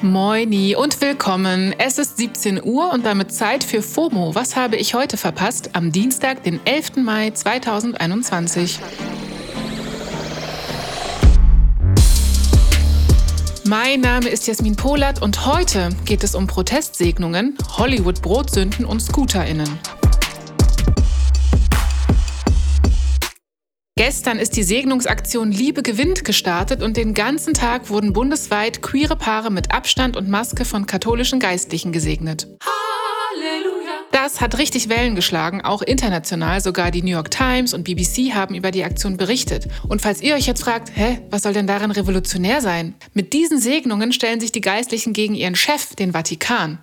[0.00, 1.74] Moini und willkommen.
[1.78, 4.34] Es ist 17 Uhr und damit Zeit für FOMO.
[4.34, 5.70] Was habe ich heute verpasst?
[5.72, 6.96] Am Dienstag, den 11.
[6.96, 8.80] Mai 2021.
[13.66, 19.80] Mein Name ist Jasmin Polat und heute geht es um Protestsegnungen, Hollywood-Brotsünden und ScooterInnen.
[23.96, 29.52] Gestern ist die Segnungsaktion Liebe gewinnt gestartet und den ganzen Tag wurden bundesweit queere Paare
[29.52, 32.48] mit Abstand und Maske von katholischen Geistlichen gesegnet.
[32.60, 33.92] Halleluja!
[34.10, 36.60] Das hat richtig Wellen geschlagen, auch international.
[36.60, 39.68] Sogar die New York Times und BBC haben über die Aktion berichtet.
[39.86, 42.96] Und falls ihr euch jetzt fragt, hä, was soll denn daran revolutionär sein?
[43.12, 46.80] Mit diesen Segnungen stellen sich die Geistlichen gegen ihren Chef, den Vatikan.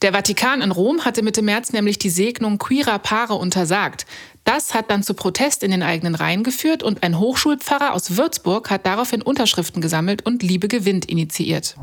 [0.00, 4.06] Der Vatikan in Rom hatte Mitte März nämlich die Segnung queerer Paare untersagt.
[4.48, 8.70] Das hat dann zu Protest in den eigenen Reihen geführt und ein Hochschulpfarrer aus Würzburg
[8.70, 11.76] hat daraufhin Unterschriften gesammelt und Liebe gewinnt initiiert.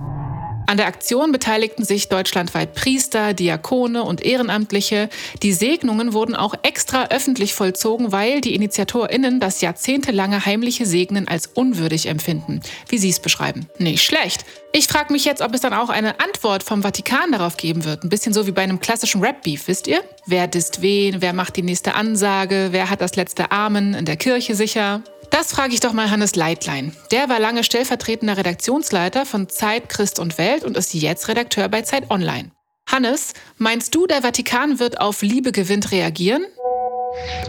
[0.67, 5.09] An der Aktion beteiligten sich deutschlandweit Priester, Diakone und Ehrenamtliche.
[5.43, 11.47] Die Segnungen wurden auch extra öffentlich vollzogen, weil die InitiatorInnen das jahrzehntelange heimliche Segnen als
[11.47, 13.67] unwürdig empfinden, wie sie es beschreiben.
[13.77, 14.45] Nicht schlecht.
[14.71, 18.03] Ich frage mich jetzt, ob es dann auch eine Antwort vom Vatikan darauf geben wird.
[18.03, 20.01] Ein bisschen so wie bei einem klassischen Rap-Beef, wisst ihr?
[20.25, 24.17] Wer disst wen, wer macht die nächste Ansage, wer hat das letzte Amen in der
[24.17, 25.01] Kirche sicher?
[25.37, 26.95] Das frage ich doch mal Hannes Leitlein.
[27.11, 31.81] Der war lange stellvertretender Redaktionsleiter von Zeit, Christ und Welt und ist jetzt Redakteur bei
[31.81, 32.51] Zeit Online.
[32.89, 36.45] Hannes, meinst du, der Vatikan wird auf Liebe gewinnt reagieren?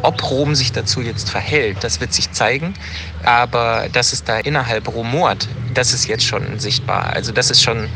[0.02, 2.74] Ob Rom sich dazu jetzt verhält, das wird sich zeigen.
[3.22, 7.12] Aber dass es da innerhalb rumort, das ist jetzt schon sichtbar.
[7.12, 7.88] Also das ist schon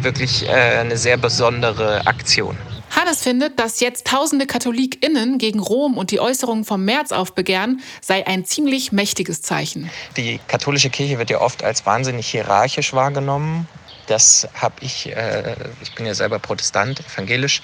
[0.00, 2.58] wirklich äh, eine sehr besondere Aktion.
[2.96, 8.26] Hannes findet, dass jetzt tausende KatholikInnen gegen Rom und die Äußerungen vom März aufbegehren, sei
[8.26, 9.90] ein ziemlich mächtiges Zeichen.
[10.16, 13.68] Die katholische Kirche wird ja oft als wahnsinnig hierarchisch wahrgenommen.
[14.06, 17.60] Das habe ich, äh, ich bin ja selber Protestant, evangelisch,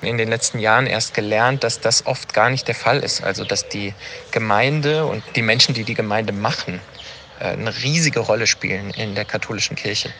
[0.00, 3.22] in den letzten Jahren erst gelernt, dass das oft gar nicht der Fall ist.
[3.22, 3.94] Also dass die
[4.32, 6.80] Gemeinde und die Menschen, die die Gemeinde machen,
[7.38, 10.12] äh, eine riesige Rolle spielen in der katholischen Kirche.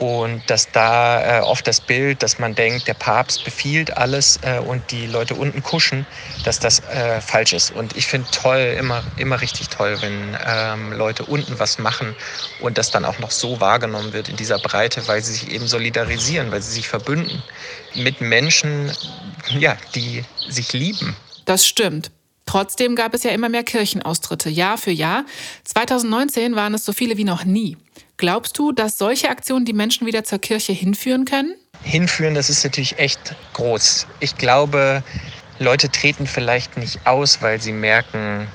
[0.00, 4.58] Und dass da äh, oft das Bild, dass man denkt, der Papst befiehlt alles äh,
[4.58, 6.06] und die Leute unten kuschen,
[6.42, 7.70] dass das äh, falsch ist.
[7.70, 12.16] Und ich finde toll, immer, immer richtig toll, wenn ähm, Leute unten was machen
[12.60, 15.66] und das dann auch noch so wahrgenommen wird in dieser Breite, weil sie sich eben
[15.66, 17.42] solidarisieren, weil sie sich verbünden
[17.94, 18.90] mit Menschen,
[19.58, 21.14] ja, die sich lieben.
[21.44, 22.10] Das stimmt.
[22.50, 25.24] Trotzdem gab es ja immer mehr Kirchenaustritte, Jahr für Jahr.
[25.62, 27.76] 2019 waren es so viele wie noch nie.
[28.16, 31.54] Glaubst du, dass solche Aktionen die Menschen wieder zur Kirche hinführen können?
[31.84, 34.08] Hinführen, das ist natürlich echt groß.
[34.18, 35.04] Ich glaube,
[35.60, 38.48] Leute treten vielleicht nicht aus, weil sie merken,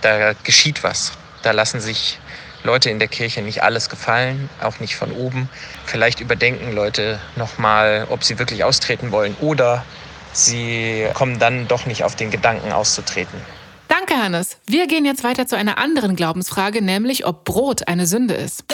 [0.00, 1.12] da geschieht was.
[1.42, 2.18] Da lassen sich
[2.64, 5.50] Leute in der Kirche nicht alles gefallen, auch nicht von oben.
[5.84, 9.84] Vielleicht überdenken Leute nochmal, ob sie wirklich austreten wollen oder
[10.32, 13.40] sie kommen dann doch nicht auf den Gedanken auszutreten.
[13.88, 14.56] Danke, Hannes.
[14.66, 18.64] Wir gehen jetzt weiter zu einer anderen Glaubensfrage, nämlich ob Brot eine Sünde ist.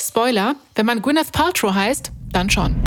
[0.00, 2.82] Spoiler, wenn man Gwyneth Paltrow heißt, dann schon.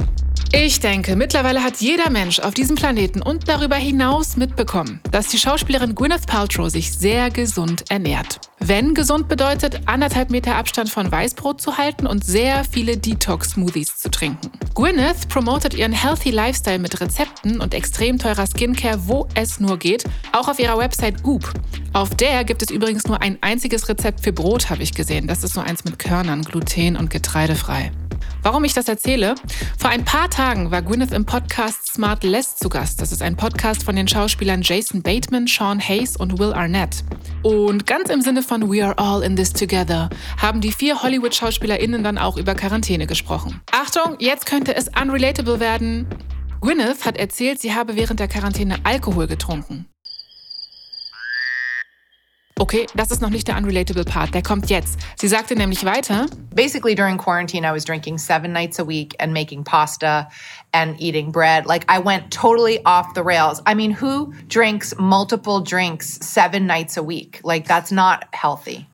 [0.58, 5.38] Ich denke, mittlerweile hat jeder Mensch auf diesem Planeten und darüber hinaus mitbekommen, dass die
[5.38, 8.40] Schauspielerin Gwyneth Paltrow sich sehr gesund ernährt.
[8.60, 14.10] Wenn gesund bedeutet, anderthalb Meter Abstand von Weißbrot zu halten und sehr viele Detox-Smoothies zu
[14.10, 14.50] trinken.
[14.74, 20.06] Gwyneth promotet ihren Healthy Lifestyle mit Rezepten und extrem teurer Skincare, wo es nur geht,
[20.32, 21.52] auch auf ihrer Website Goop.
[21.92, 25.28] Auf der gibt es übrigens nur ein einziges Rezept für Brot, habe ich gesehen.
[25.28, 27.92] Das ist nur eins mit Körnern, gluten- und getreidefrei.
[28.46, 29.34] Warum ich das erzähle?
[29.76, 33.02] Vor ein paar Tagen war Gwyneth im Podcast Smart Less zu Gast.
[33.02, 37.04] Das ist ein Podcast von den Schauspielern Jason Bateman, Sean Hayes und Will Arnett.
[37.42, 42.04] Und ganz im Sinne von We are all in this together haben die vier Hollywood-SchauspielerInnen
[42.04, 43.62] dann auch über Quarantäne gesprochen.
[43.72, 46.06] Achtung, jetzt könnte es unrelatable werden.
[46.62, 49.88] Gwyneth hat erzählt, sie habe während der Quarantäne Alkohol getrunken.
[52.58, 54.98] Okay, das ist noch nicht der unrelatable Part, der kommt jetzt.
[55.18, 56.28] Sie sagte nämlich weiter.
[56.54, 60.30] Basically during quarantine I was drinking seven nights a week and making pasta
[60.72, 61.66] and eating bread.
[61.66, 63.62] Like I went totally off the rails.
[63.68, 67.42] I mean, who drinks multiple drinks seven nights a week?
[67.44, 68.88] Like that's not healthy.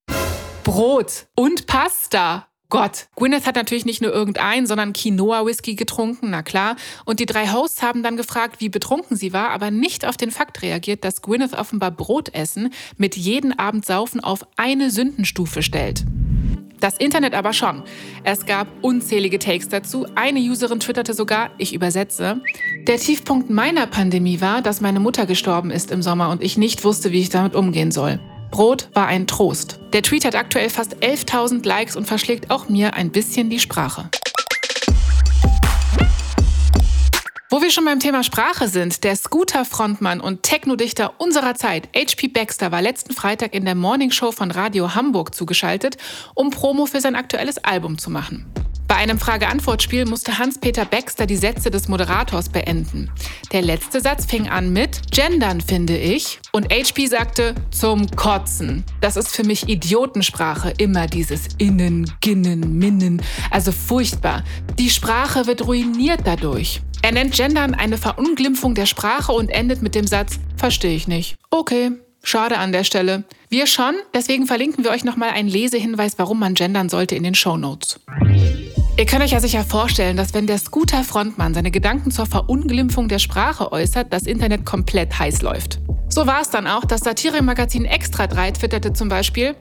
[0.64, 2.48] Brot und Pasta.
[2.72, 3.08] Gott.
[3.18, 6.78] Gwyneth hat natürlich nicht nur irgendein, sondern Quinoa-Whisky getrunken, na klar.
[7.06, 10.32] Und die drei Hosts haben dann gefragt, wie betrunken sie war, aber nicht auf den
[10.32, 16.06] Fakt reagiert, dass Gwyneth offenbar Brotessen mit jeden Abend Saufen auf eine Sündenstufe stellt.
[16.80, 17.84] Das Internet aber schon.
[18.24, 20.08] Es gab unzählige Takes dazu.
[20.16, 22.42] Eine Userin twitterte sogar, ich übersetze,
[22.88, 26.84] der Tiefpunkt meiner Pandemie war, dass meine Mutter gestorben ist im Sommer und ich nicht
[26.86, 28.20] wusste, wie ich damit umgehen soll.
[28.52, 29.80] Brot war ein Trost.
[29.94, 34.10] Der Tweet hat aktuell fast 11.000 Likes und verschlägt auch mir ein bisschen die Sprache.
[37.50, 42.72] Wo wir schon beim Thema Sprache sind, der Scooter-Frontmann und Technodichter unserer Zeit, HP Baxter,
[42.72, 45.98] war letzten Freitag in der Morningshow von Radio Hamburg zugeschaltet,
[46.36, 48.46] um Promo für sein aktuelles Album zu machen.
[48.92, 53.10] Bei einem Frage-Antwort-Spiel musste Hans-Peter Baxter die Sätze des Moderators beenden.
[53.54, 56.42] Der letzte Satz fing an mit Gendern, finde ich.
[56.52, 58.84] Und HP sagte zum Kotzen.
[59.00, 63.22] Das ist für mich Idiotensprache, immer dieses Innen, Ginnen, Minnen.
[63.50, 64.44] Also furchtbar.
[64.78, 66.82] Die Sprache wird ruiniert dadurch.
[67.02, 71.38] Er nennt Gendern eine Verunglimpfung der Sprache und endet mit dem Satz, verstehe ich nicht.
[71.50, 71.92] Okay,
[72.24, 73.24] Schade an der Stelle.
[73.50, 77.34] Wir schon, deswegen verlinken wir euch nochmal einen Lesehinweis, warum man gendern sollte in den
[77.34, 78.00] Show Notes.
[78.98, 83.20] Ihr könnt euch ja sicher vorstellen, dass wenn der Scooter-Frontmann seine Gedanken zur Verunglimpfung der
[83.20, 85.80] Sprache äußert, das Internet komplett heiß läuft.
[86.10, 89.56] So war es dann auch, das Satiremagazin Extra 3 twitterte zum Beispiel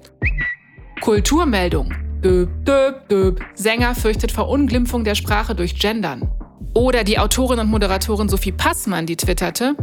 [1.00, 1.94] Kulturmeldung.
[2.22, 3.40] Döb, döb, döb.
[3.54, 6.28] Sänger fürchtet Verunglimpfung der Sprache durch Gendern.
[6.74, 9.74] Oder die Autorin und Moderatorin Sophie Passmann, die twitterte,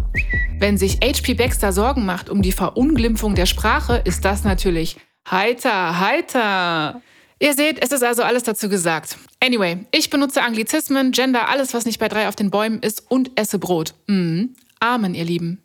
[0.59, 4.97] wenn sich HP Baxter Sorgen macht um die Verunglimpfung der Sprache, ist das natürlich
[5.29, 7.01] heiter, heiter.
[7.39, 9.15] Ihr seht, es ist also alles dazu gesagt.
[9.43, 13.31] Anyway, ich benutze Anglizismen, Gender, alles, was nicht bei drei auf den Bäumen ist und
[13.39, 13.93] esse Brot.
[14.07, 14.55] Mhm.
[14.79, 15.61] Amen, ihr Lieben.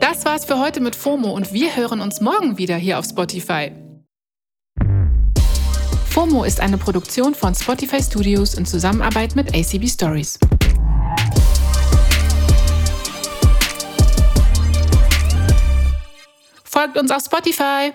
[0.00, 3.72] Das war's für heute mit FOMO und wir hören uns morgen wieder hier auf Spotify.
[6.08, 10.38] FOMO ist eine Produktion von Spotify Studios in Zusammenarbeit mit ACB Stories.
[16.64, 17.92] Folgt uns auf Spotify.